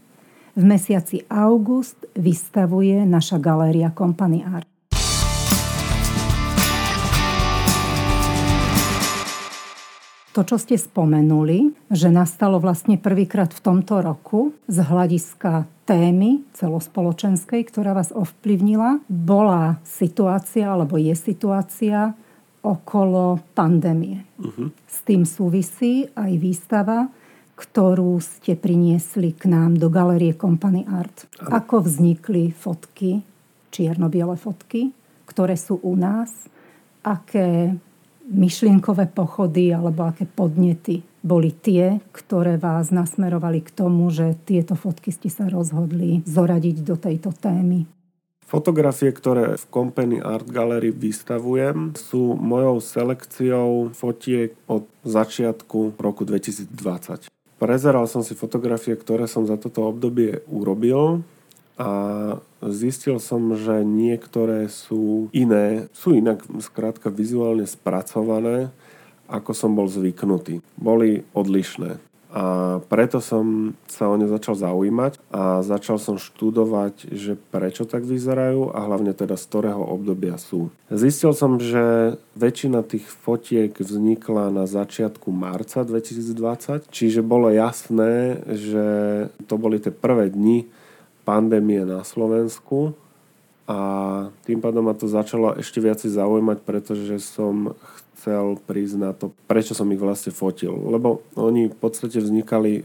v 0.55 0.63
mesiaci 0.63 1.25
august 1.33 1.97
vystavuje 2.13 3.09
naša 3.09 3.41
galéria 3.41 3.89
Company 3.91 4.45
Art. 4.45 4.74
To, 10.35 10.43
čo 10.43 10.59
ste 10.59 10.75
spomenuli, 10.75 11.71
že 11.95 12.11
nastalo 12.11 12.59
vlastne 12.59 12.99
prvýkrát 12.99 13.55
v 13.55 13.63
tomto 13.63 14.03
roku 14.03 14.51
z 14.67 14.83
hľadiska 14.83 15.71
témy 15.87 16.43
celospoločenskej, 16.59 17.63
ktorá 17.71 17.95
vás 17.95 18.11
ovplyvnila, 18.11 18.99
bola 19.07 19.79
situácia, 19.87 20.75
alebo 20.75 20.99
je 20.99 21.15
situácia 21.15 22.19
okolo 22.67 23.39
pandémie. 23.55 24.27
Uh-huh. 24.43 24.75
S 24.91 25.07
tým 25.07 25.23
súvisí 25.23 26.11
aj 26.19 26.33
výstava, 26.43 27.15
ktorú 27.55 28.19
ste 28.19 28.59
priniesli 28.59 29.39
k 29.39 29.47
nám 29.47 29.79
do 29.79 29.87
galerie 29.87 30.35
Company 30.35 30.83
Art. 30.91 31.31
Ano. 31.39 31.63
Ako 31.63 31.87
vznikli 31.87 32.51
fotky, 32.51 33.23
čierno-biele 33.71 34.35
fotky, 34.35 34.91
ktoré 35.31 35.55
sú 35.55 35.79
u 35.79 35.95
nás, 35.95 36.51
aké 37.07 37.79
myšlienkové 38.29 39.13
pochody 39.13 39.73
alebo 39.73 40.09
aké 40.09 40.25
podnety 40.25 41.05
boli 41.25 41.53
tie, 41.53 42.05
ktoré 42.13 42.61
vás 42.61 42.93
nasmerovali 42.93 43.65
k 43.65 43.73
tomu, 43.73 44.13
že 44.13 44.37
tieto 44.45 44.77
fotky 44.77 45.09
ste 45.09 45.33
sa 45.33 45.49
rozhodli 45.49 46.21
zoradiť 46.29 46.77
do 46.85 46.97
tejto 47.01 47.33
témy? 47.33 47.89
Fotografie, 48.45 49.09
ktoré 49.09 49.57
v 49.57 49.65
Company 49.73 50.21
Art 50.21 50.45
Gallery 50.45 50.93
vystavujem, 50.93 51.97
sú 51.97 52.37
mojou 52.37 52.77
selekciou 52.79 53.91
fotiek 53.97 54.53
od 54.69 54.85
začiatku 55.03 55.97
roku 55.97 56.29
2020. 56.29 57.33
Prezeral 57.57 58.05
som 58.05 58.21
si 58.21 58.37
fotografie, 58.37 58.93
ktoré 58.93 59.25
som 59.25 59.49
za 59.49 59.57
toto 59.57 59.89
obdobie 59.89 60.45
urobil 60.53 61.25
a 61.75 61.91
zistil 62.63 63.19
som, 63.19 63.51
že 63.59 63.83
niektoré 63.83 64.71
sú 64.71 65.27
iné, 65.35 65.91
sú 65.91 66.15
inak 66.15 66.47
skrátka 66.63 67.11
vizuálne 67.11 67.67
spracované, 67.67 68.71
ako 69.27 69.51
som 69.57 69.75
bol 69.75 69.91
zvyknutý. 69.91 70.63
Boli 70.79 71.27
odlišné. 71.35 71.99
A 72.35 72.83
preto 72.91 73.23
som 73.23 73.79
sa 73.87 74.11
o 74.11 74.19
ne 74.19 74.27
začal 74.27 74.59
zaujímať 74.59 75.23
a 75.31 75.63
začal 75.63 76.03
som 76.03 76.19
študovať, 76.19 77.15
že 77.15 77.39
prečo 77.39 77.87
tak 77.87 78.03
vyzerajú 78.03 78.75
a 78.75 78.91
hlavne 78.91 79.15
teda 79.15 79.39
z 79.39 79.45
ktorého 79.47 79.79
obdobia 79.79 80.35
sú. 80.35 80.75
Zistil 80.91 81.31
som, 81.31 81.63
že 81.63 82.19
väčšina 82.35 82.83
tých 82.83 83.07
fotiek 83.07 83.71
vznikla 83.71 84.51
na 84.51 84.67
začiatku 84.67 85.31
marca 85.31 85.87
2020, 85.87 86.91
čiže 86.91 87.23
bolo 87.23 87.55
jasné, 87.55 88.43
že 88.51 88.87
to 89.47 89.55
boli 89.55 89.79
tie 89.79 89.95
prvé 89.95 90.27
dni, 90.27 90.67
pandémie 91.25 91.83
na 91.83 92.05
Slovensku 92.05 92.93
a 93.65 93.79
tým 94.45 94.61
pádom 94.61 94.85
ma 94.85 94.93
to 94.93 95.09
začalo 95.09 95.57
ešte 95.57 95.81
viacej 95.81 96.13
zaujímať, 96.13 96.61
pretože 96.69 97.17
som 97.25 97.73
chcel 98.13 98.61
prísť 98.61 98.97
na 99.01 99.11
to, 99.17 99.33
prečo 99.49 99.73
som 99.73 99.89
ich 99.89 100.01
vlastne 100.01 100.37
fotil. 100.37 100.77
Lebo 100.77 101.25
oni 101.33 101.73
v 101.73 101.77
podstate 101.77 102.21
vznikali 102.21 102.85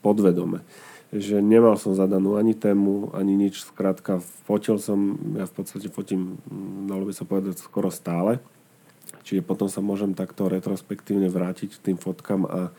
podvedome. 0.00 0.64
Že 1.12 1.44
nemal 1.44 1.76
som 1.76 1.92
zadanú 1.92 2.40
ani 2.40 2.56
tému, 2.56 3.12
ani 3.12 3.36
nič. 3.36 3.62
Skrátka, 3.68 4.24
fotil 4.48 4.80
som, 4.80 5.20
ja 5.36 5.44
v 5.44 5.54
podstate 5.54 5.92
fotím, 5.92 6.40
dalo 6.88 7.04
by 7.08 7.12
sa 7.12 7.28
povedať, 7.28 7.60
skoro 7.60 7.92
stále. 7.92 8.40
Čiže 9.24 9.44
potom 9.44 9.68
sa 9.68 9.84
môžem 9.84 10.16
takto 10.16 10.48
retrospektívne 10.48 11.28
vrátiť 11.28 11.76
k 11.76 11.92
tým 11.92 11.98
fotkám 12.00 12.48
a, 12.48 12.72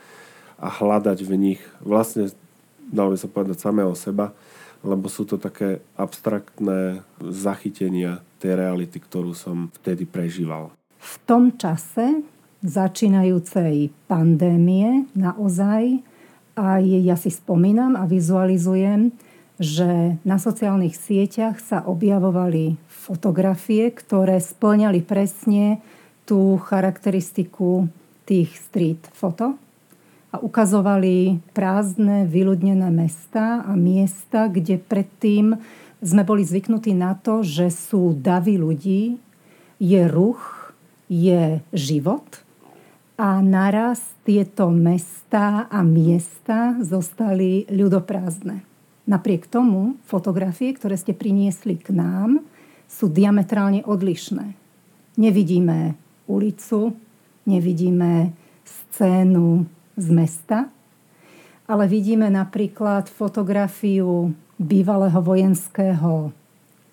a 0.58 0.68
hľadať 0.70 1.18
v 1.22 1.32
nich 1.38 1.60
vlastne, 1.80 2.34
dalo 2.90 3.14
by 3.14 3.18
sa 3.18 3.30
povedať, 3.30 3.62
samého 3.62 3.94
seba 3.94 4.34
lebo 4.88 5.12
sú 5.12 5.28
to 5.28 5.36
také 5.36 5.84
abstraktné 6.00 7.04
zachytenia 7.20 8.24
tej 8.40 8.56
reality, 8.56 8.96
ktorú 8.96 9.36
som 9.36 9.68
vtedy 9.82 10.08
prežíval. 10.08 10.72
V 10.96 11.14
tom 11.28 11.52
čase 11.60 12.24
začínajúcej 12.64 13.92
pandémie 14.08 15.06
naozaj 15.12 16.00
aj 16.58 16.82
ja 16.82 17.14
si 17.14 17.30
spomínam 17.30 17.94
a 17.94 18.02
vizualizujem, 18.10 19.14
že 19.62 20.18
na 20.26 20.38
sociálnych 20.42 20.98
sieťach 20.98 21.62
sa 21.62 21.86
objavovali 21.86 22.78
fotografie, 22.90 23.94
ktoré 23.94 24.42
splňali 24.42 25.02
presne 25.06 25.78
tú 26.26 26.58
charakteristiku 26.58 27.86
tých 28.26 28.58
street 28.58 29.06
foto, 29.14 29.54
a 30.28 30.36
ukazovali 30.44 31.40
prázdne, 31.56 32.28
vyľudnené 32.28 32.92
mesta 32.92 33.64
a 33.64 33.72
miesta, 33.72 34.52
kde 34.52 34.76
predtým 34.76 35.56
sme 36.04 36.22
boli 36.22 36.44
zvyknutí 36.44 36.92
na 36.92 37.16
to, 37.16 37.40
že 37.40 37.72
sú 37.72 38.12
davy 38.12 38.60
ľudí, 38.60 39.16
je 39.80 40.02
ruch, 40.06 40.74
je 41.08 41.64
život 41.72 42.26
a 43.18 43.40
naraz 43.42 44.14
tieto 44.22 44.70
mesta 44.70 45.66
a 45.66 45.80
miesta 45.82 46.78
zostali 46.84 47.66
ľudoprázdne. 47.66 48.62
Napriek 49.08 49.48
tomu 49.48 49.96
fotografie, 50.04 50.76
ktoré 50.76 51.00
ste 51.00 51.16
priniesli 51.16 51.80
k 51.80 51.96
nám, 51.96 52.44
sú 52.86 53.08
diametrálne 53.08 53.82
odlišné. 53.88 54.52
Nevidíme 55.16 55.96
ulicu, 56.28 56.94
nevidíme 57.48 58.36
scénu 58.62 59.77
z 59.98 60.08
mesta, 60.14 60.70
ale 61.66 61.84
vidíme 61.90 62.30
napríklad 62.30 63.10
fotografiu 63.10 64.32
bývalého 64.56 65.20
vojenského 65.20 66.32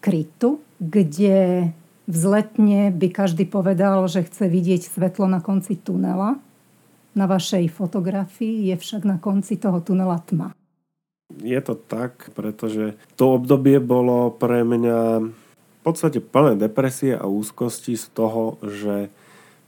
krytu, 0.02 0.60
kde 0.82 1.70
vzletne 2.10 2.92
by 2.92 3.08
každý 3.10 3.46
povedal, 3.48 4.06
že 4.10 4.26
chce 4.26 4.50
vidieť 4.50 4.86
svetlo 4.86 5.26
na 5.30 5.40
konci 5.40 5.78
tunela. 5.78 6.38
Na 7.16 7.26
vašej 7.32 7.72
fotografii 7.72 8.70
je 8.70 8.76
však 8.76 9.08
na 9.08 9.16
konci 9.16 9.56
toho 9.56 9.80
tunela 9.80 10.20
tma. 10.20 10.52
Je 11.42 11.58
to 11.64 11.74
tak, 11.74 12.30
pretože 12.36 13.00
to 13.16 13.40
obdobie 13.40 13.80
bolo 13.80 14.30
pre 14.30 14.62
mňa 14.62 15.00
v 15.26 15.80
podstate 15.82 16.20
plné 16.20 16.60
depresie 16.60 17.16
a 17.16 17.26
úzkosti 17.26 17.96
z 17.96 18.06
toho, 18.14 18.60
že 18.62 19.10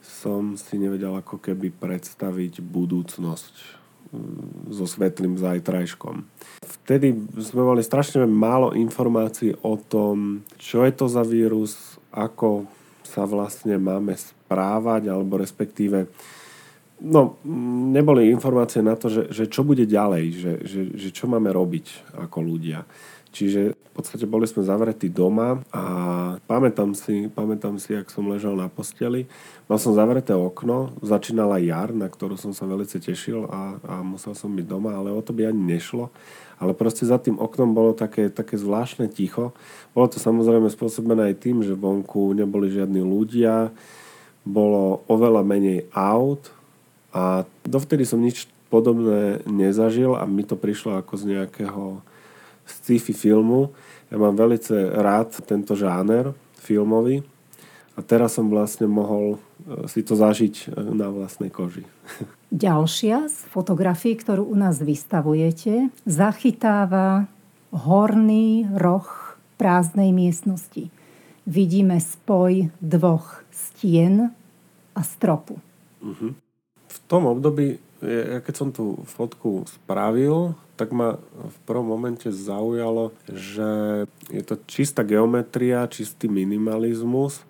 som 0.07 0.55
si 0.55 0.79
nevedel 0.79 1.11
ako 1.11 1.43
keby 1.43 1.75
predstaviť 1.75 2.63
budúcnosť 2.63 3.53
mm, 4.15 4.71
so 4.71 4.87
svetlým 4.87 5.35
zajtrajškom. 5.35 6.23
Vtedy 6.63 7.11
sme 7.43 7.67
mali 7.67 7.83
strašne 7.83 8.23
málo 8.23 8.71
informácií 8.71 9.59
o 9.61 9.75
tom, 9.75 10.47
čo 10.55 10.87
je 10.87 10.93
to 10.95 11.05
za 11.11 11.27
vírus, 11.27 11.99
ako 12.15 12.65
sa 13.03 13.27
vlastne 13.27 13.75
máme 13.75 14.15
správať, 14.15 15.11
alebo 15.11 15.37
respektíve 15.37 16.07
No, 16.97 17.37
neboli 17.93 18.25
informácie 18.33 18.81
na 18.81 18.97
to, 18.97 19.05
že, 19.05 19.29
že 19.29 19.45
čo 19.45 19.61
bude 19.61 19.85
ďalej, 19.85 20.23
že, 20.33 20.53
že, 20.65 20.81
že 20.97 21.09
čo 21.13 21.29
máme 21.29 21.53
robiť 21.53 22.17
ako 22.25 22.41
ľudia. 22.41 22.89
Čiže 23.31 23.75
v 23.75 23.91
podstate 23.91 24.25
boli 24.29 24.47
sme 24.47 24.63
zavretí 24.63 25.11
doma 25.11 25.59
a 25.73 25.83
pamätám 26.45 26.93
si, 26.93 27.27
pamätám 27.27 27.81
si, 27.81 27.97
ak 27.97 28.07
som 28.13 28.29
ležal 28.29 28.55
na 28.55 28.71
posteli. 28.71 29.27
Mal 29.67 29.77
som 29.81 29.97
zavreté 29.97 30.31
okno, 30.31 30.95
začínala 31.03 31.59
jar, 31.59 31.91
na 31.91 32.07
ktorú 32.07 32.39
som 32.39 32.55
sa 32.55 32.69
veľmi 32.69 32.87
tešil 32.87 33.49
a, 33.49 33.77
a 33.83 33.95
musel 34.05 34.37
som 34.37 34.53
byť 34.53 34.65
doma, 34.65 34.95
ale 34.95 35.11
o 35.11 35.19
to 35.19 35.35
by 35.35 35.49
ani 35.49 35.77
nešlo. 35.77 36.13
Ale 36.57 36.73
proste 36.73 37.05
za 37.05 37.21
tým 37.21 37.37
oknom 37.37 37.73
bolo 37.73 37.93
také, 37.93 38.33
také 38.33 38.57
zvláštne 38.57 39.11
ticho. 39.11 39.53
Bolo 39.93 40.09
to 40.09 40.17
samozrejme 40.17 40.71
spôsobené 40.73 41.33
aj 41.33 41.35
tým, 41.43 41.61
že 41.61 41.77
vonku 41.77 42.33
neboli 42.33 42.73
žiadni 42.73 43.03
ľudia, 43.03 43.69
bolo 44.47 45.03
oveľa 45.11 45.43
menej 45.43 45.91
aut 45.91 46.49
a 47.11 47.43
dovtedy 47.67 48.07
som 48.07 48.23
nič 48.23 48.47
podobné 48.71 49.43
nezažil 49.47 50.15
a 50.15 50.23
mi 50.23 50.43
to 50.47 50.55
prišlo 50.55 50.99
ako 50.99 51.13
z 51.19 51.23
nejakého 51.35 51.99
sci-fi 52.67 53.15
filmu. 53.15 53.71
Ja 54.11 54.19
mám 54.19 54.35
veľmi 54.35 54.59
rád 54.99 55.39
tento 55.47 55.75
žáner 55.75 56.35
filmový 56.59 57.23
A 57.97 58.05
teraz 58.05 58.37
som 58.37 58.45
vlastne 58.53 58.85
mohol 58.85 59.41
e, 59.65 59.89
si 59.89 60.05
to 60.05 60.13
zažiť 60.13 60.69
e, 60.69 60.93
na 60.93 61.09
vlastnej 61.09 61.49
koži. 61.49 61.81
Ďalšia 62.53 63.25
z 63.25 63.37
fotografií, 63.49 64.13
ktorú 64.13 64.45
u 64.45 64.55
nás 64.55 64.77
vystavujete, 64.77 65.89
zachytáva 66.05 67.25
horný 67.73 68.69
roh 68.77 69.09
prázdnej 69.57 70.13
miestnosti. 70.13 70.93
Vidíme 71.49 71.97
spoj 71.97 72.69
dvoch 72.77 73.41
stien 73.49 74.29
a 74.93 75.01
stropu. 75.01 75.57
Uh-huh. 76.03 76.37
V 76.87 76.97
tom 77.09 77.25
období, 77.25 77.81
ja 78.01 78.39
keď 78.43 78.53
som 78.53 78.69
tú 78.69 79.01
fotku 79.09 79.65
spravil, 79.65 80.53
tak 80.77 80.93
ma 80.93 81.17
v 81.21 81.57
prvom 81.65 81.89
momente 81.89 82.29
zaujalo, 82.29 83.15
že 83.25 84.05
je 84.29 84.43
to 84.45 84.61
čistá 84.69 85.01
geometria, 85.01 85.89
čistý 85.89 86.29
minimalizmus 86.29 87.41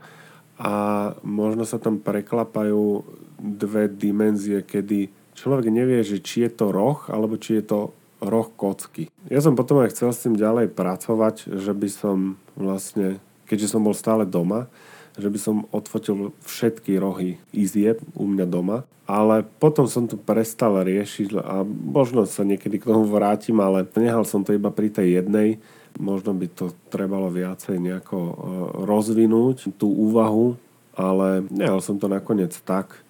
a 0.56 1.14
možno 1.22 1.68
sa 1.68 1.78
tam 1.78 2.00
preklapajú 2.00 3.04
dve 3.38 3.92
dimenzie, 3.92 4.64
kedy 4.64 5.12
človek 5.38 5.70
nevie, 5.70 6.02
že 6.02 6.24
či 6.24 6.48
je 6.48 6.52
to 6.56 6.74
roh, 6.74 6.98
alebo 7.12 7.38
či 7.38 7.62
je 7.62 7.64
to 7.68 7.80
roh 8.24 8.50
kocky. 8.58 9.14
Ja 9.30 9.44
som 9.44 9.54
potom 9.54 9.84
aj 9.84 9.94
chcel 9.94 10.10
s 10.10 10.24
tým 10.26 10.34
ďalej 10.34 10.74
pracovať, 10.74 11.54
že 11.54 11.72
by 11.78 11.90
som 11.92 12.18
vlastne, 12.58 13.22
keďže 13.46 13.78
som 13.78 13.86
bol 13.86 13.94
stále 13.94 14.26
doma, 14.26 14.66
že 15.18 15.28
by 15.34 15.40
som 15.42 15.66
odfotil 15.74 16.32
všetky 16.46 17.02
rohy 17.02 17.42
izieb 17.50 17.98
u 18.14 18.30
mňa 18.30 18.46
doma. 18.46 18.86
Ale 19.10 19.48
potom 19.58 19.88
som 19.90 20.06
to 20.06 20.20
prestal 20.20 20.84
riešiť 20.84 21.40
a 21.40 21.64
možno 21.66 22.28
sa 22.28 22.44
niekedy 22.44 22.78
k 22.78 22.92
tomu 22.92 23.08
vrátim, 23.08 23.58
ale 23.58 23.88
nehal 23.98 24.28
som 24.28 24.44
to 24.44 24.54
iba 24.54 24.70
pri 24.70 24.94
tej 24.94 25.24
jednej. 25.24 25.58
Možno 25.98 26.36
by 26.38 26.48
to 26.52 26.76
trebalo 26.94 27.32
viacej 27.32 27.82
nejako 27.82 28.18
e, 28.20 28.34
rozvinúť, 28.86 29.74
tú 29.80 29.90
úvahu, 29.90 30.60
ale 30.94 31.48
nehal 31.50 31.82
som 31.82 31.98
to 31.98 32.06
nakoniec 32.12 32.54
tak 32.62 33.02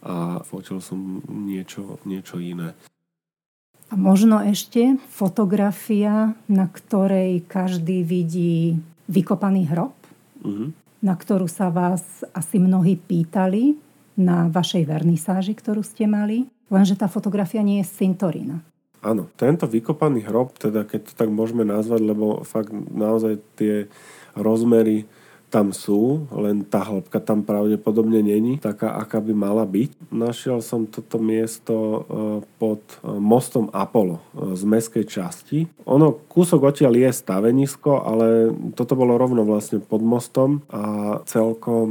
a 0.00 0.40
fotil 0.46 0.80
som 0.80 1.20
niečo, 1.28 2.00
niečo 2.08 2.40
iné. 2.40 2.72
A 3.90 3.98
možno 3.98 4.38
ešte 4.40 4.96
fotografia, 5.10 6.38
na 6.46 6.70
ktorej 6.70 7.42
každý 7.44 8.06
vidí 8.06 8.78
vykopaný 9.10 9.66
hrob? 9.66 9.92
Uh-huh 10.46 10.70
na 11.00 11.16
ktorú 11.16 11.48
sa 11.48 11.72
vás 11.72 12.24
asi 12.36 12.60
mnohí 12.60 12.96
pýtali 12.96 13.76
na 14.20 14.48
vašej 14.52 14.84
vernisáži, 14.84 15.56
ktorú 15.56 15.80
ste 15.80 16.04
mali, 16.04 16.48
lenže 16.68 16.96
tá 16.96 17.08
fotografia 17.08 17.64
nie 17.64 17.80
je 17.80 17.88
z 17.88 17.92
cintorína. 18.04 18.60
Áno, 19.00 19.32
tento 19.32 19.64
vykopaný 19.64 20.28
hrob, 20.28 20.52
teda 20.60 20.84
keď 20.84 21.00
to 21.08 21.12
tak 21.16 21.32
môžeme 21.32 21.64
nazvať, 21.64 22.04
lebo 22.04 22.44
fakt 22.44 22.68
naozaj 22.72 23.40
tie 23.56 23.88
rozmery 24.36 25.08
tam 25.50 25.74
sú, 25.74 26.30
len 26.30 26.62
tá 26.62 26.86
hĺbka 26.86 27.18
tam 27.18 27.42
pravdepodobne 27.42 28.22
není 28.22 28.56
taká, 28.62 28.94
aká 28.94 29.18
by 29.18 29.34
mala 29.34 29.66
byť. 29.66 30.14
Našiel 30.14 30.62
som 30.62 30.86
toto 30.86 31.18
miesto 31.18 31.74
e, 31.74 31.98
pod 32.62 32.80
e, 33.02 33.18
mostom 33.18 33.66
Apollo 33.74 34.22
e, 34.22 34.54
z 34.54 34.62
meskej 34.62 35.04
časti. 35.10 35.66
Ono, 35.90 36.14
kúsok 36.30 36.70
odtiaľ 36.70 36.94
je 36.94 37.10
stavenisko, 37.10 38.06
ale 38.06 38.54
toto 38.78 38.94
bolo 38.94 39.18
rovno 39.18 39.42
vlastne 39.42 39.82
pod 39.82 40.00
mostom 40.00 40.62
a 40.70 41.18
celkom 41.26 41.88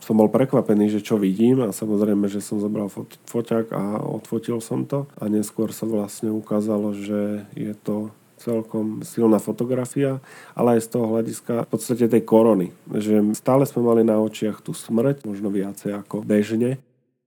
som 0.00 0.16
bol 0.16 0.32
prekvapený, 0.32 0.88
že 0.88 1.04
čo 1.04 1.20
vidím 1.20 1.60
a 1.60 1.76
samozrejme, 1.76 2.24
že 2.32 2.40
som 2.40 2.56
zobral 2.56 2.88
foťák 3.28 3.66
a 3.76 4.00
odfotil 4.00 4.64
som 4.64 4.88
to 4.88 5.04
a 5.20 5.28
neskôr 5.28 5.68
sa 5.76 5.84
vlastne 5.84 6.32
ukázalo, 6.32 6.96
že 6.96 7.44
je 7.52 7.76
to 7.84 8.08
celkom 8.38 9.04
silná 9.06 9.38
fotografia, 9.38 10.18
ale 10.54 10.78
aj 10.78 10.86
z 10.86 10.88
toho 10.94 11.06
hľadiska 11.14 11.64
v 11.64 11.68
podstate 11.70 12.04
tej 12.06 12.22
korony. 12.22 12.74
Že 12.90 13.34
stále 13.36 13.64
sme 13.64 13.86
mali 13.86 14.02
na 14.02 14.18
očiach 14.18 14.62
tú 14.62 14.74
smrť, 14.74 15.26
možno 15.26 15.48
viacej 15.50 15.94
ako 16.04 16.22
bežne. 16.22 16.80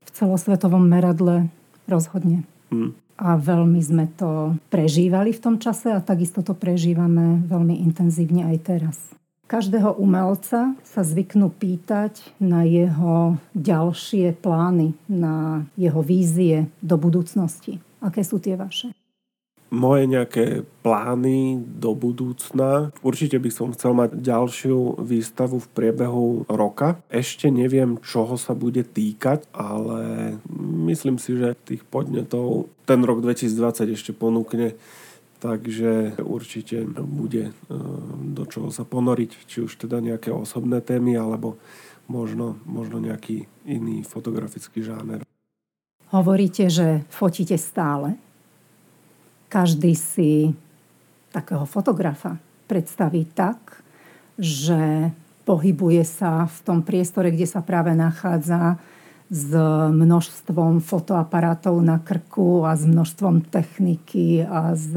V 0.03 0.11
celosvetovom 0.11 0.83
meradle 0.83 1.51
rozhodne. 1.87 2.43
Hmm. 2.71 2.95
A 3.17 3.33
veľmi 3.33 3.81
sme 3.81 4.05
to 4.13 4.53
prežívali 4.69 5.33
v 5.33 5.41
tom 5.41 5.55
čase 5.57 5.89
a 5.89 6.03
takisto 6.05 6.45
to 6.45 6.53
prežívame 6.53 7.41
veľmi 7.49 7.81
intenzívne 7.81 8.45
aj 8.53 8.57
teraz. 8.61 8.97
Každého 9.47 9.95
umelca 9.95 10.75
sa 10.83 11.01
zvyknú 11.07 11.47
pýtať 11.55 12.19
na 12.35 12.67
jeho 12.67 13.39
ďalšie 13.55 14.35
plány, 14.43 14.91
na 15.07 15.63
jeho 15.79 16.03
vízie 16.03 16.67
do 16.83 16.99
budúcnosti. 16.99 17.79
Aké 18.03 18.27
sú 18.27 18.43
tie 18.43 18.59
vaše? 18.59 18.91
Moje 19.69 20.07
nejaké 20.07 20.63
plány 20.81 21.59
do 21.59 21.91
budúcna. 21.91 22.95
Určite 23.03 23.39
by 23.39 23.49
som 23.51 23.75
chcel 23.75 23.91
mať 23.91 24.19
ďalšiu 24.19 25.03
výstavu 25.03 25.59
v 25.59 25.71
priebehu 25.75 26.27
roka. 26.47 27.03
Ešte 27.11 27.51
neviem, 27.51 27.99
čoho 27.99 28.39
sa 28.39 28.55
bude 28.55 28.87
týkať, 28.87 29.51
ale 29.51 30.35
myslím 30.87 31.19
si, 31.19 31.35
že 31.35 31.59
tých 31.67 31.83
podnetov 31.83 32.71
ten 32.87 33.03
rok 33.03 33.19
2020 33.19 33.95
ešte 33.95 34.11
ponúkne 34.15 34.79
takže 35.37 36.17
určite 36.25 36.81
bude 37.05 37.49
e, 37.49 37.53
do 38.33 38.43
čoho 38.49 38.73
sa 38.73 38.83
ponoriť, 38.83 39.31
či 39.45 39.69
už 39.69 39.77
teda 39.77 40.01
nejaké 40.01 40.33
osobné 40.33 40.81
témy, 40.81 41.13
alebo 41.13 41.61
možno, 42.09 42.57
možno 42.65 42.97
nejaký 42.97 43.45
iný 43.67 44.01
fotografický 44.01 44.81
žáner. 44.81 45.21
Hovoríte, 46.09 46.71
že 46.71 47.03
fotíte 47.11 47.59
stále? 47.59 48.15
Každý 49.47 49.95
si 49.95 50.51
takého 51.31 51.63
fotografa 51.67 52.39
predstaví 52.67 53.27
tak, 53.31 53.83
že 54.35 55.11
pohybuje 55.47 56.03
sa 56.03 56.45
v 56.45 56.57
tom 56.67 56.79
priestore, 56.83 57.31
kde 57.31 57.47
sa 57.47 57.63
práve 57.63 57.95
nachádza 57.95 58.75
s 59.27 59.51
množstvom 59.91 60.79
fotoaparátov 60.83 61.79
na 61.83 61.99
krku 61.99 62.63
a 62.63 62.75
s 62.75 62.83
množstvom 62.87 63.47
techniky 63.47 64.43
a 64.43 64.75
s 64.75 64.91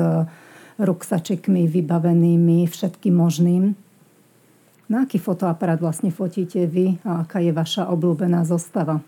ruksačekmi 0.79 1.67
vybavenými 1.67 2.67
všetkým 2.67 3.15
možným. 3.15 3.75
Na 4.91 5.07
aký 5.07 5.23
fotoaparát 5.23 5.79
vlastne 5.79 6.11
fotíte 6.11 6.67
vy 6.67 6.99
a 7.07 7.23
aká 7.23 7.39
je 7.39 7.55
vaša 7.55 7.87
obľúbená 7.91 8.43
zostava? 8.43 8.99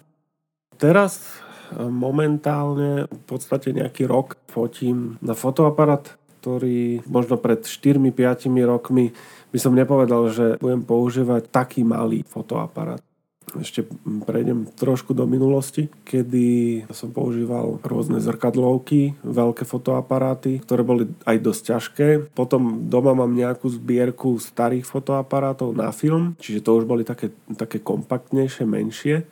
Teraz 0.79 1.43
momentálne 1.79 3.07
v 3.09 3.23
podstate 3.25 3.73
nejaký 3.73 4.05
rok 4.09 4.37
fotím 4.49 5.17
na 5.25 5.33
fotoaparát, 5.33 6.17
ktorý 6.43 7.07
možno 7.07 7.39
pred 7.39 7.63
4-5 7.63 8.11
rokmi 8.67 9.15
by 9.55 9.59
som 9.61 9.77
nepovedal, 9.77 10.33
že 10.33 10.47
budem 10.59 10.83
používať 10.83 11.53
taký 11.53 11.87
malý 11.87 12.27
fotoaparát. 12.27 12.99
Ešte 13.53 13.85
prejdem 14.25 14.65
trošku 14.65 15.13
do 15.13 15.29
minulosti, 15.29 15.93
kedy 16.09 16.89
som 16.89 17.13
používal 17.13 17.85
rôzne 17.85 18.17
zrkadlovky, 18.23 19.19
veľké 19.21 19.69
fotoaparáty, 19.69 20.63
ktoré 20.65 20.81
boli 20.81 21.05
aj 21.29 21.37
dosť 21.43 21.63
ťažké. 21.69 22.09
Potom 22.33 22.89
doma 22.89 23.13
mám 23.13 23.37
nejakú 23.37 23.69
zbierku 23.69 24.41
starých 24.41 24.89
fotoaparátov 24.89 25.77
na 25.77 25.93
film, 25.93 26.33
čiže 26.41 26.65
to 26.65 26.81
už 26.81 26.85
boli 26.89 27.05
také, 27.05 27.35
také 27.53 27.83
kompaktnejšie, 27.83 28.65
menšie. 28.65 29.29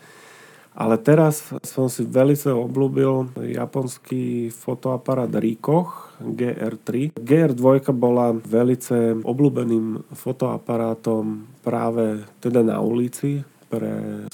Ale 0.70 1.02
teraz 1.02 1.50
som 1.66 1.90
si 1.90 2.06
veľmi 2.06 2.38
obľúbil 2.46 3.34
japonský 3.52 4.54
fotoaparát 4.54 5.30
Rikoch 5.34 6.14
GR3. 6.22 7.18
GR2 7.18 7.90
bola 7.90 8.30
velice 8.32 9.18
obľúbeným 9.18 10.14
fotoaparátom 10.14 11.48
práve 11.66 12.22
teda 12.38 12.62
na 12.62 12.78
ulici 12.78 13.42
pre 13.66 14.24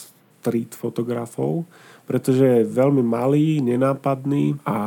street 0.46 0.76
fotografov, 0.76 1.64
pretože 2.06 2.62
je 2.62 2.70
veľmi 2.70 3.02
malý, 3.02 3.58
nenápadný 3.64 4.60
a 4.62 4.78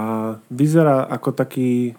vyzerá 0.47 1.09
ako 1.12 1.29
taký 1.35 1.97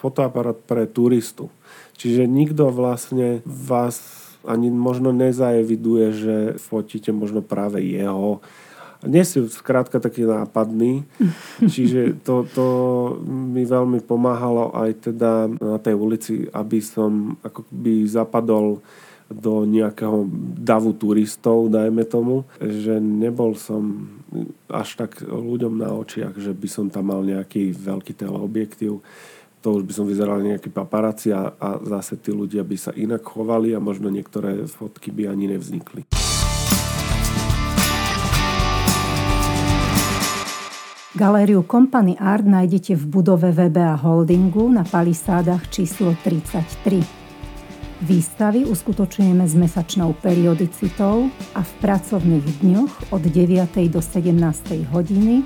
fotoaparát 0.00 0.56
pre 0.56 0.88
turistu. 0.88 1.52
Čiže 2.00 2.24
nikto 2.24 2.72
vlastne 2.72 3.44
vás 3.44 4.00
ani 4.42 4.72
možno 4.72 5.14
nezaeviduje, 5.14 6.06
že 6.12 6.36
fotíte 6.58 7.14
možno 7.14 7.44
práve 7.44 7.84
jeho 7.84 8.42
nie 9.02 9.24
si 9.26 9.42
skrátka 9.50 9.98
taký 9.98 10.26
nápadný, 10.26 11.02
čiže 11.72 12.22
to, 12.22 12.46
to 12.54 12.66
mi 13.26 13.66
veľmi 13.66 13.98
pomáhalo 14.02 14.70
aj 14.78 15.10
teda 15.10 15.50
na 15.50 15.78
tej 15.82 15.94
ulici, 15.98 16.34
aby 16.50 16.78
som 16.78 17.34
ako 17.42 17.66
by 17.70 18.06
zapadol 18.06 18.78
do 19.32 19.64
nejakého 19.64 20.28
davu 20.60 20.92
turistov, 20.92 21.72
dajme 21.72 22.04
tomu, 22.04 22.44
že 22.60 23.00
nebol 23.00 23.56
som 23.56 24.06
až 24.68 24.96
tak 25.00 25.24
ľuďom 25.24 25.80
na 25.80 25.92
očiach, 25.96 26.36
že 26.36 26.52
by 26.52 26.68
som 26.68 26.86
tam 26.92 27.10
mal 27.10 27.24
nejaký 27.24 27.72
veľký 27.72 28.12
teleobjektív. 28.12 29.00
To 29.62 29.68
už 29.78 29.82
by 29.86 29.92
som 29.94 30.06
vyzeral 30.10 30.42
nejaký 30.42 30.68
paparáci 30.74 31.30
a, 31.30 31.54
a 31.54 31.78
zase 31.80 32.18
tí 32.18 32.34
ľudia 32.34 32.66
by 32.66 32.76
sa 32.76 32.92
inak 32.92 33.22
chovali 33.22 33.72
a 33.72 33.80
možno 33.80 34.10
niektoré 34.10 34.66
fotky 34.66 35.14
by 35.14 35.30
ani 35.30 35.54
nevznikli. 35.54 36.21
Galériu 41.12 41.60
Company 41.60 42.16
Art 42.16 42.48
nájdete 42.48 42.96
v 42.96 43.04
budove 43.04 43.52
VBA 43.52 44.00
Holdingu 44.00 44.72
na 44.72 44.80
palisádach 44.80 45.68
číslo 45.68 46.16
33. 46.24 47.04
Výstavy 48.00 48.64
uskutočujeme 48.64 49.44
s 49.44 49.52
mesačnou 49.52 50.16
periodicitou 50.24 51.28
a 51.52 51.60
v 51.60 51.72
pracovných 51.84 52.64
dňoch 52.64 53.12
od 53.12 53.22
9. 53.28 53.92
do 53.92 54.00
17. 54.00 54.88
hodiny 54.88 55.44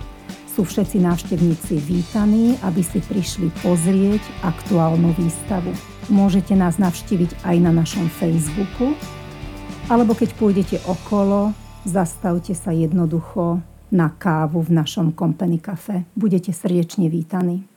sú 0.54 0.62
všetci 0.62 1.02
návštevníci 1.02 1.82
vítaní, 1.82 2.54
aby 2.62 2.86
si 2.86 3.02
prišli 3.02 3.50
pozrieť 3.58 4.22
aktuálnu 4.46 5.18
výstavu. 5.18 5.74
Môžete 6.06 6.54
nás 6.54 6.78
navštíviť 6.78 7.42
aj 7.42 7.56
na 7.58 7.74
našom 7.74 8.06
Facebooku, 8.06 8.94
alebo 9.90 10.14
keď 10.14 10.30
pôjdete 10.38 10.78
okolo, 10.86 11.50
zastavte 11.82 12.54
sa 12.54 12.70
jednoducho 12.70 13.66
na 13.92 14.08
kávu 14.08 14.62
v 14.62 14.70
našom 14.70 15.12
Company 15.12 15.58
Cafe. 15.58 16.04
Budete 16.16 16.52
srdečne 16.52 17.08
vítaní. 17.08 17.75